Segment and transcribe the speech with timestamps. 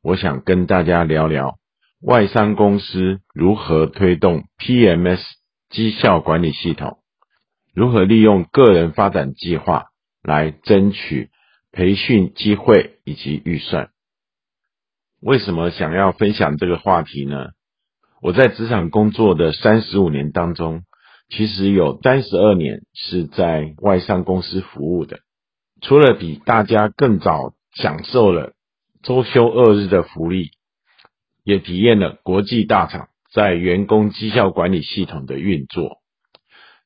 [0.00, 1.58] 我想跟大家聊聊
[2.00, 5.20] 外商公司如何推动 PMS
[5.70, 6.98] 绩效管理系统，
[7.74, 9.86] 如何利用个人发展计划
[10.22, 11.30] 来争取
[11.72, 13.90] 培训机会以及预算。
[15.20, 17.48] 为什么想要分享这个话题呢？
[18.22, 20.82] 我在职场工作的三十五年当中，
[21.28, 25.18] 其实有三十二年是在外商公司服务的。
[25.82, 28.52] 除了比大家更早享受了
[29.02, 30.50] 周休二日的福利，
[31.44, 35.98] 也体验了国际大厂在员工绩效管理系统的运作。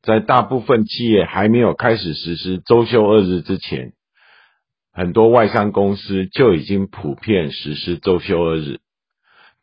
[0.02, 3.92] 在大部分企业还没有开始实施周休二日之前，
[4.92, 8.80] 很多外商公司就已经普遍实施周休二日。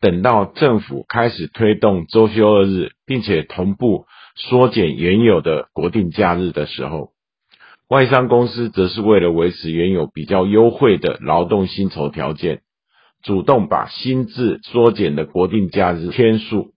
[0.02, 7.12] 等到政府开始推动周休二日，并且同步缩减原有的国定假日的时候，
[7.90, 12.62] 外商公司则是为了维持原有比较优惠的劳动薪酬条件，
[13.24, 16.76] 主动把薪资缩减的国定假日天数，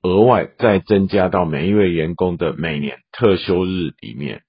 [0.00, 4.40] 额外再增加到每一位员工的每年特休日里面。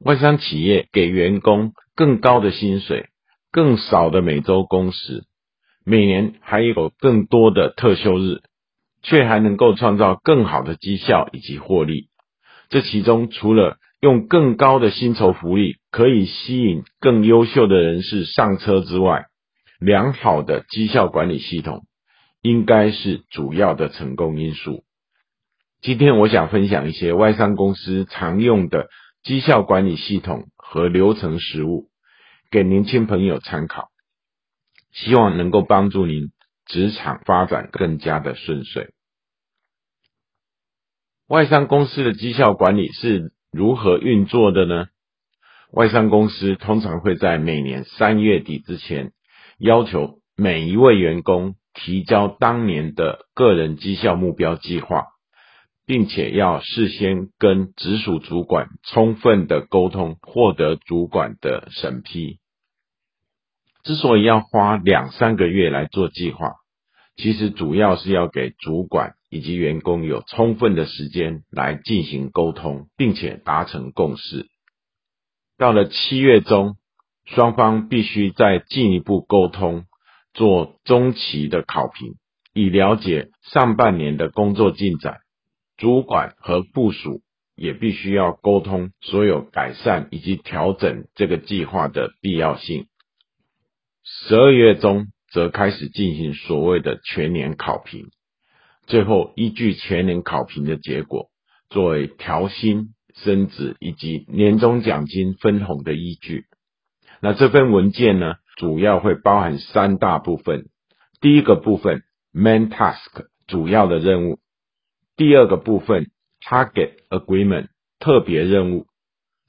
[0.00, 3.10] 外商企业给员工更高的薪水，
[3.52, 5.24] 更少的每周工时。
[5.84, 8.40] 每年还有更多的特休日，
[9.02, 12.08] 却还能够创造更好的绩效以及获利。
[12.70, 13.76] 这其中除了
[14.06, 19.24] 用更高的薪酬福利可以吸引更优秀的人士上车之外，
[19.80, 21.88] 良好的绩效管理系统
[22.40, 24.84] 应该是主要的成功因素。
[25.80, 28.86] 今天我想分享一些外商公司常用的
[29.24, 31.88] 绩效管理系统和流程实务，
[32.52, 33.88] 给年轻朋友参考。
[34.92, 36.30] 希望能够帮助您
[36.64, 38.90] 职场发展更加的顺遂。
[41.26, 44.86] 外商公司的绩效管理是如何运作的呢？
[45.72, 49.12] 外商公司通常会在每年三月底之前，
[49.58, 55.06] 要求每一位员工提交当年的个人绩效目标计划，
[55.86, 62.38] 并且要事先跟直属主管充分的沟通，获得主管的审批。
[63.82, 66.52] 之所以要花两三个月来做计划，
[67.16, 74.46] 其实主要是要给主管以及员工有充分的时间来进行沟通，并且达成共识。
[75.58, 76.76] 到了七月中，
[77.26, 79.84] 双方必须再进一步沟通，
[80.32, 82.14] 做中期的考评，
[82.54, 85.18] 以了解上半年的工作进展。
[85.76, 87.20] 主管和部署
[87.54, 92.86] 也必须要沟通所有改善以及调整这个计划的必要性。
[94.02, 98.08] 十二月中则开始进行所谓的全年考评，
[98.86, 101.28] 最后依据全年考评的结果，
[101.70, 106.44] 作为调薪、升职以及年终奖金分红的依据。
[107.20, 110.66] 那这份文件呢，主要会包含三大部分：
[111.20, 112.02] 第一个部分
[112.32, 114.36] main task 主要的任务；
[115.16, 116.10] 第二个部分
[116.40, 118.84] target agreement 特别任务；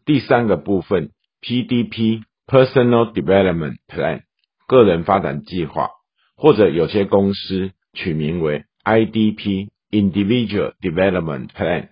[0.06, 1.12] 第三个部分
[1.42, 4.22] PDP personal development plan。
[4.68, 5.90] 个人发展计划，
[6.36, 11.90] 或者有些公司取名为 IDP（Individual Development Plan）。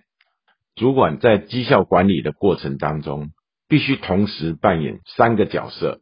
[0.74, 3.32] 主管在绩效管理的过程当中，
[3.68, 6.00] 必须同时扮演三个角色，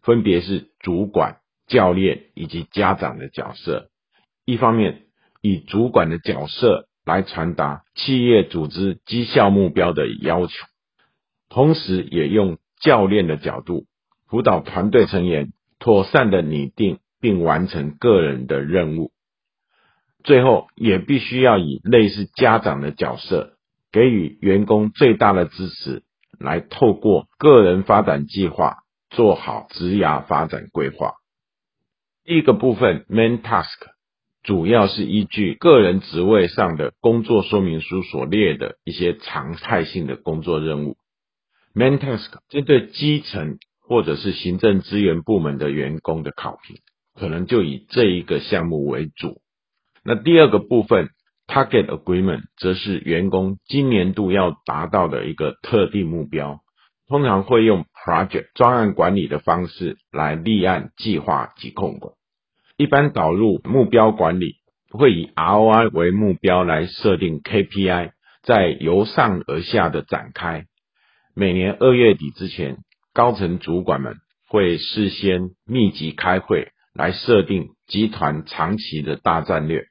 [0.00, 3.90] 分别是主管、教练以及家长的角色。
[4.46, 5.02] 一方面，
[5.42, 10.52] 以主管的角色来传达企业组织绩效目标的要求，
[11.50, 13.84] 同时也用教练的角度
[14.26, 15.52] 辅导团队成员。
[15.80, 19.10] 妥善的拟定并完成个人的任务，
[20.24, 23.56] 最后也必须要以类似家长的角色，
[23.92, 26.02] 给予员工最大的支持，
[26.40, 28.78] 来透过个人发展计划
[29.10, 31.12] 做好职涯发展规划。
[32.24, 33.68] 第一个部分 main task
[34.42, 40.96] 主要是依据个人职位上的工作说明书所列的一些常态性的工作任务。
[41.74, 43.58] main task 针对基层。
[43.86, 46.78] 或者是行政资源部门的员工的考评，
[47.20, 49.42] 可能就以这一个项目为主。
[50.04, 51.08] 那第二个部分
[51.46, 56.60] ，target agreement，则是员工今年度要达到的一个特定目标，
[57.08, 62.14] 通常会用 project 专案管理的方式来立案计划及控管。
[62.76, 64.56] 一般导入目标管理
[64.90, 68.10] 会以 ROI 为目标来设定 KPI，
[68.42, 70.66] 在由上而下的展开。
[71.34, 72.76] 每年二月底之前，
[73.14, 74.16] 高层主管们
[74.48, 79.86] 会事先密集开会，来设定集团长期的大战略，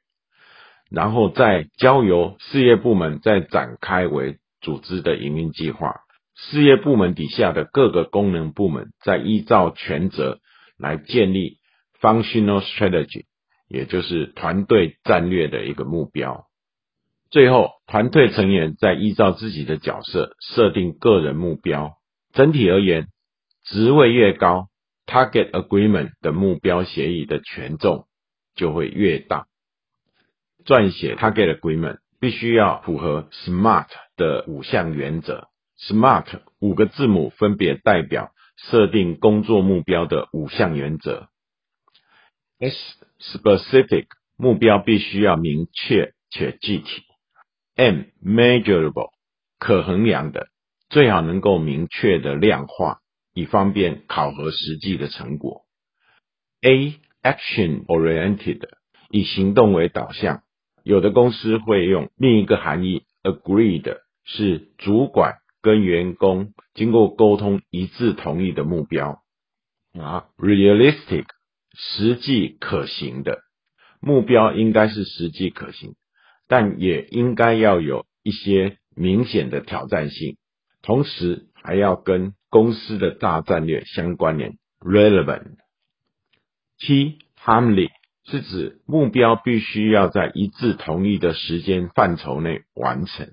[0.90, 6.00] 然后再交由事业部门再展开为组织的营运计划。
[6.36, 10.40] 事业部门底下的各个功能部门再依照权责
[10.76, 11.58] 来建立
[12.00, 13.24] functional strategy，
[13.68, 16.46] 也就是团队战略的一个目标。
[17.30, 21.94] 最后，团队成员再依照自己的角色设定个人目标。
[22.32, 23.06] 整体而言，
[23.64, 24.68] 职位越高
[25.06, 28.06] ，target agreement 的目标协议的权重
[28.54, 29.46] 就会越大。
[30.64, 35.48] 撰写 target agreement 必须要符合 SMART 的五项原则。
[35.78, 41.28] SMART 五个字母分别代表设定工作目标的五项原则。
[42.58, 42.76] S
[43.20, 44.06] specific
[44.36, 47.02] 目标必须要明确且具体。
[47.76, 49.10] M measurable
[49.58, 50.48] 可衡量的，
[50.88, 53.00] 最好能够明确的量化，
[53.34, 55.62] 以方便考核实际的成果。
[56.62, 58.60] A action oriented
[59.10, 60.42] 以行动为导向，
[60.84, 69.22] 有的公司会用另一个含义，agreed 是主管跟员工经过沟通一致同意的目标。
[69.98, 71.24] 啊，realistic
[71.72, 73.40] 实际可行的
[73.98, 75.94] 目标应该是实际可行。
[76.46, 80.36] 但也应该要有一些明显的挑战性，
[80.82, 85.56] 同时还要跟公司的大战略相关联 （relevant）。
[86.78, 87.88] T timely
[88.26, 93.32] 是指目标必须要在一致同意的时间范畴内完成。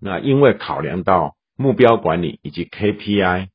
[0.00, 3.48] 那因为考量到目标管理以及 KPI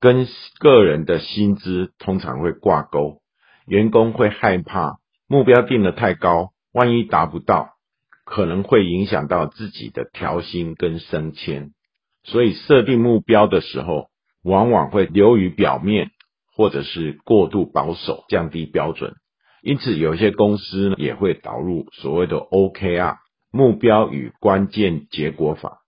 [0.00, 0.26] 跟
[0.58, 3.20] 个人的薪资通常会挂钩，
[3.66, 6.52] 员工会害怕目标定得太高。
[6.70, 7.70] 万一达不到，
[8.24, 11.72] 可能会影响到自己的调薪跟升迁，
[12.22, 14.10] 所以设定目标的时候，
[14.44, 16.10] 往往会流于表面，
[16.58, 19.14] 或者是过度保守，降低标准。
[19.62, 23.18] 因此，有些公司呢也会导入所谓的 OKR
[23.52, 25.82] 目标与关键结果法。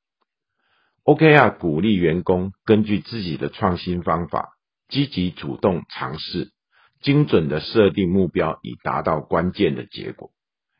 [1.02, 4.50] OKR 鼓励员工根据自己的创新方法，
[4.88, 6.52] 积极主动尝试，
[7.00, 10.30] 精准的设定目标，以达到关键的结果。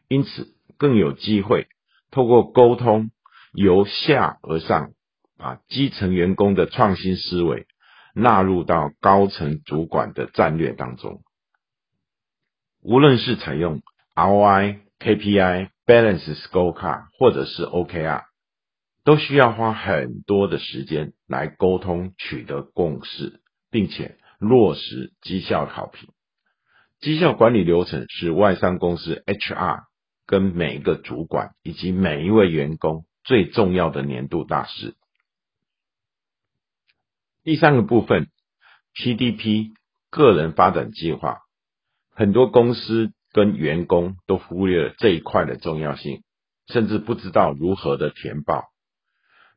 [0.07, 1.67] 因此，更有机会
[2.13, 3.11] 透过沟通，
[3.53, 4.93] 由下而上，
[5.37, 7.67] 把基层员工的创新思维
[8.21, 11.23] 纳入到高层主管的战略当中。
[12.83, 13.83] 无论是采用
[14.15, 18.25] ROI、KPI、Balance Scorecard 或者是 OKR，
[19.05, 23.41] 都需要花很多的时间来沟通、取得共识，
[23.71, 26.09] 并且落实绩效考评。
[27.01, 29.91] 绩效管理流程是外商公司 HR。
[30.27, 34.95] 跟每一个主管以及每一位员工最重要的年度大事。
[37.43, 38.29] 第三个部分
[38.95, 39.71] ，PDP
[40.11, 41.39] 个人发展计划，
[42.15, 46.23] 很多公司跟员工都忽略了这一块的重要性，
[46.67, 48.65] 甚至不知道如何的填报。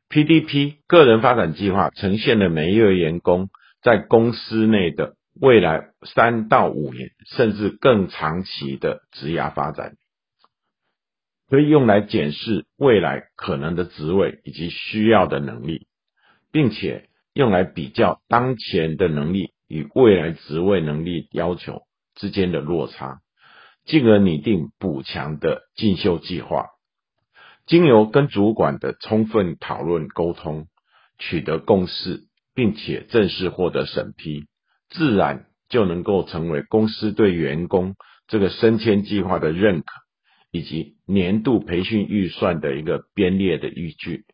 [0.08, 3.50] PDP 个人发展计划呈现了每一位员工
[3.82, 9.96] 在公司内的未来三到五年，甚至更长期的职涯发展。
[11.50, 15.86] 可以用来检视未来可能的职位以及需要的能力，
[16.50, 21.82] 并且用来比较当前的能力与未来职位能力要求
[22.14, 23.20] 之间的落差，
[23.84, 26.68] 进而拟定补强的进修计划。
[27.66, 30.68] 经由跟主管的充分讨论沟通，
[31.18, 32.22] 取得共识，
[32.54, 34.46] 并且正式获得审批，
[34.88, 37.96] 自然就能够成为公司对员工
[38.28, 39.86] 这个升迁计划的认可。
[40.52, 44.24] 以及年度培训预算的一个编列的依据，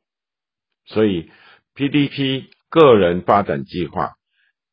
[0.85, 1.31] 所以
[1.75, 4.13] PDP 个人发展计划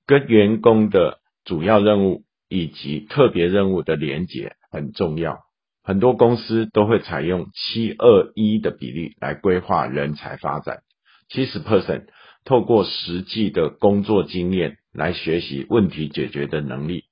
[0.05, 5.39] 跟员工的主要任务以及特别任务的连结很重要。
[5.83, 10.83] 很多公司都会采用七二一的比例来规划人才发展，
[11.29, 12.07] 七十 percent
[12.43, 17.05] 透过实际的工作经验来学习问题解决的能力。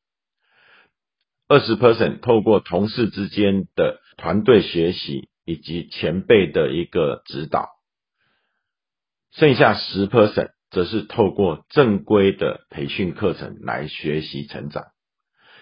[1.47, 7.69] 二十 percent 透过同事之间的团队学习以及前辈的一个指导，
[9.31, 14.83] 剩下十 percent 则是透过正规的培训课程来学习成长。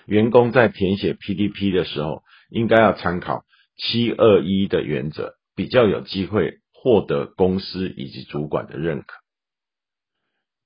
[0.07, 3.43] 员工在填写 PDP 的时候，应该要参考
[3.77, 9.17] 七二一的原则，比较有机会获得公司以及主管的认可。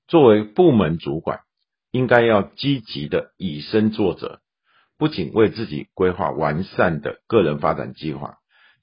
[0.08, 1.42] 作为部门主管，
[1.92, 4.40] 应该要积极的以身作则。
[4.98, 8.38] 不仅为自己规划完善的个人发展计划，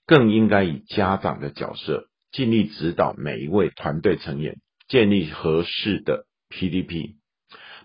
[0.04, 7.16] 更应该以家长的角色，尽力指导每一位团队成员建立合适的 PDP。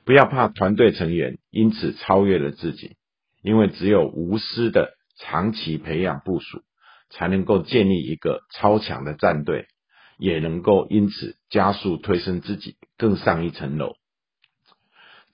[0.06, 2.96] 不要怕团队成员因此超越了自己，
[3.44, 6.64] 因为只有无私的长期培养部署，
[7.10, 9.68] 才能够建立一个超强的战队，
[10.18, 13.96] 也能够因此加速推升自己更上一层楼。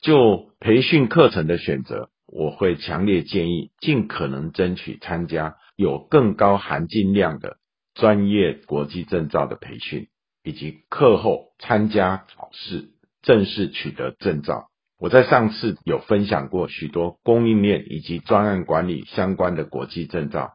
[0.02, 7.58] 就培训课程的选择，我会强烈建议尽可能争取参加有更高含金量的
[7.94, 10.10] 专业国际证照的培训，
[10.46, 12.96] 以及课后参加考试。
[13.26, 14.70] 正式取得证照。
[14.98, 20.54] 我在上次有分享过许多供应链以及专案管理相关的国际证照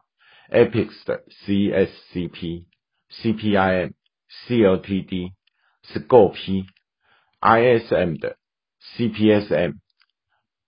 [0.49, 2.65] ，Apex 的 CSCP、
[3.11, 3.91] CPIM、
[4.47, 5.31] CLTD、
[5.83, 6.65] SCOP、
[7.41, 8.37] ISM 的
[8.95, 9.73] CPSM、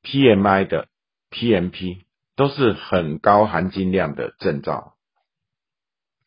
[0.03, 0.89] PMI 的
[1.31, 2.01] PMP
[2.35, 4.93] 都是很高含金量的证照。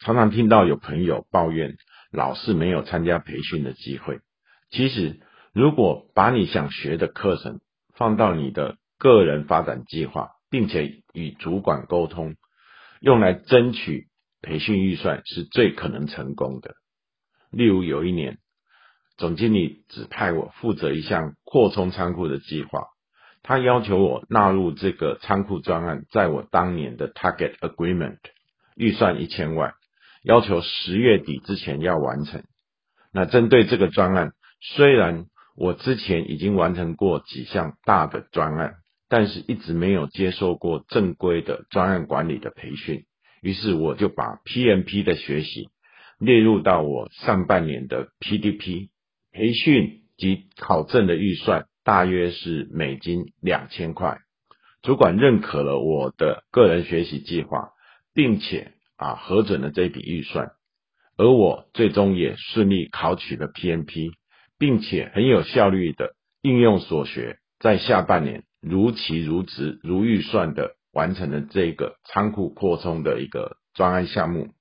[0.00, 1.76] 常常听到有朋友抱怨
[2.16, 4.18] 老是没有参加培训的机会，
[4.70, 5.20] 其实。
[5.58, 7.60] 如果把你想学的课程
[7.94, 12.34] 放到你的个人发展计划，并且与主管沟通，
[13.00, 14.08] 用来争取
[14.42, 16.74] 培训预算是最可能成功的。
[17.50, 18.36] 例如有一年，
[19.16, 22.88] 总经理指派我负责一项扩充仓库的计划，
[23.42, 28.18] 他要求我纳入这个仓库专案，在我当年的 target agreement
[28.74, 29.72] 预算一千万，
[30.26, 32.42] 要求十月底之前要完成。
[33.12, 38.74] 那针对这个专案，虽然我之前已经完成过几项大的专案，
[39.08, 43.04] 但是一直没有接受过正规的专案管理的培训，
[43.40, 45.68] 于是我就把 PMP 的学习
[46.18, 48.88] 列入到我上半年的 PDP
[49.30, 54.18] 培训及考证的预算，大约是美金两千块。
[54.82, 57.70] 主管认可了我的个人学习计划，
[58.12, 60.52] 并且啊核准了这笔预算，
[61.16, 64.12] 而我最终也顺利考取了 PMP。
[64.58, 74.54] 并且很有效率的应用所学，在下半年如期如职如预算的完成了这个仓库扩充的一个专案项目。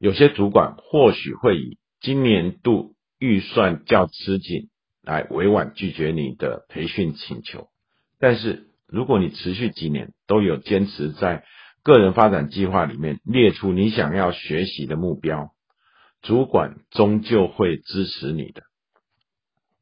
[0.00, 4.68] 有些主管或许会以今年度预算较吃紧
[5.00, 7.68] 来委婉拒绝你的培训请求，
[8.18, 11.44] 但是如果你持续几年都有坚持在
[11.88, 15.54] 个人发展计划里面列出你想要学习的目标。
[16.20, 18.64] 主管终究会支持你的。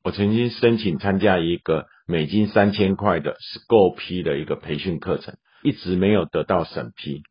[0.05, 5.35] 我曾经申请参加一个美金三千块的 Scope 的一个培训课程，
[5.65, 7.25] 一直没有得到审批。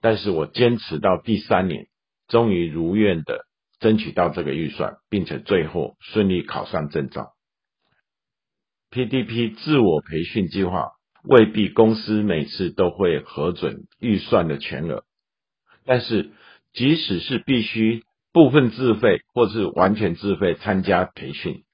[0.00, 1.88] 但是我坚持到第三年，
[2.28, 3.44] 终于如愿的
[3.78, 7.34] 争取到这个预算，并且最后顺利考上证照。
[8.90, 10.92] PDP 自我培训计划
[11.24, 15.04] 未必公司每次都会核准预算的全额，
[15.84, 16.30] 但是。
[16.72, 21.64] 即使是必须部分自费或是完全自费参加培训，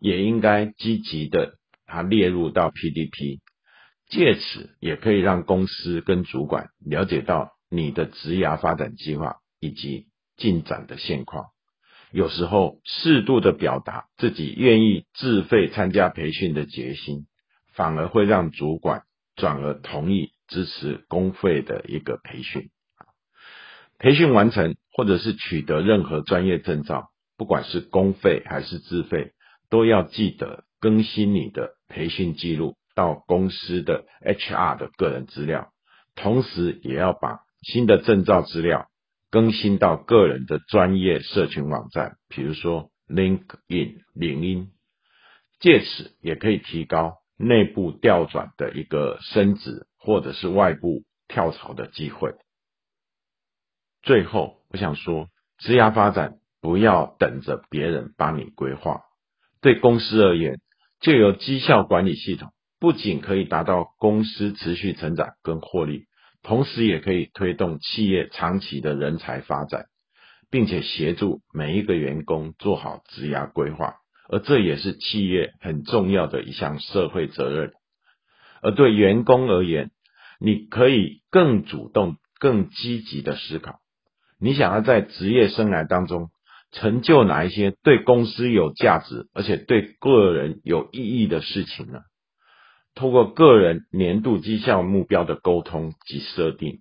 [0.00, 3.40] 也应该积极的它列入到 PDP，
[4.08, 10.06] 借此也可以让公司跟主管了解到你的职涯发展计划以及
[10.38, 11.48] 进展的现况。
[12.10, 17.26] 有时候适度的表达自己愿意自费参加培训的决心，
[17.78, 19.04] 反而会让主管
[19.36, 22.70] 转而同意支持公费的一个培训。
[24.00, 29.30] 培训完成，或者是取得任何专业证照，不管是公费还是自费，
[29.70, 35.68] 都要记得更新你的培训记录到公司的 HR 的个人资料，
[36.16, 38.88] 同时也要把新的证照资料
[39.30, 44.72] 更新到个人的专业社群网站，比如说 LinkedIn 领英，
[45.60, 52.34] 借此也可以提高内部调转的一个升职，或者是外部跳槽的机会。
[54.02, 55.28] 最后，我想说，
[55.58, 59.02] 职涯发展不要等着别人帮你规划。
[59.60, 60.60] 对公司而言，
[61.00, 66.06] 就有绩效管理系统，不仅可以达到公司持续成长跟获利，
[66.42, 69.86] 同时也可以推动企业长期的人才发展，
[70.50, 73.96] 并且协助每一个员工做好职涯规划。
[74.28, 77.72] 而这也是企业很重要的一项社会责任。
[78.62, 79.90] 而对员工而言，
[80.40, 83.80] 你可以更主动、更积极的思考。
[84.40, 86.28] 你想要在职业生涯当中
[86.70, 92.00] 成就哪一些对公司有价值，而且对个人有意义的事情呢？
[92.94, 96.80] 通过个人年度绩效目标的沟通及设定，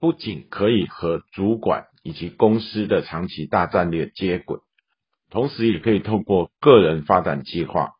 [0.00, 4.58] 不仅可以和主管以及公司的长期大战略接轨，
[5.34, 7.94] 同时也可以透过个人发展计划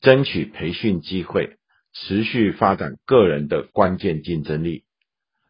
[0.00, 1.56] 争取培训机会，
[1.92, 4.82] 持续发展个人的关键竞争力，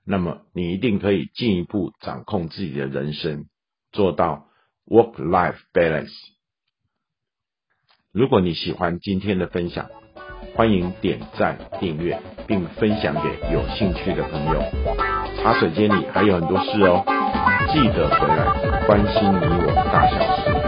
[0.05, 3.47] 那么你一定可以进一步掌控自己的人生，
[3.91, 4.49] 做到
[4.87, 6.13] work-life balance。
[8.13, 9.89] 如果你喜欢今天的分享，
[10.55, 14.61] 欢迎点赞、订阅，并分享给有兴趣的朋友。
[15.39, 17.03] 茶水间里还有很多事哦，
[17.73, 20.60] 记得回来关心你我大小事。